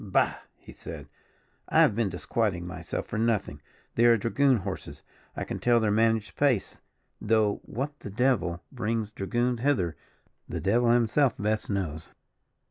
"Bah!" 0.03 0.33
he 0.57 0.71
said, 0.71 1.07
"I 1.69 1.81
have 1.81 1.93
been 1.95 2.09
disquieting 2.09 2.65
myself 2.65 3.05
for 3.05 3.19
nothing 3.19 3.61
they 3.93 4.05
are 4.05 4.17
dragoon 4.17 4.57
horses; 4.57 5.03
I 5.37 5.43
can 5.43 5.59
tell 5.59 5.79
their 5.79 5.91
managed 5.91 6.35
pace; 6.35 6.77
though, 7.21 7.61
what 7.65 7.99
the 7.99 8.09
devil 8.09 8.63
brings 8.71 9.11
dragoons 9.11 9.59
hither, 9.59 9.95
the 10.49 10.59
devil 10.59 10.89
himself 10.89 11.37
best 11.37 11.69
knows." 11.69 12.09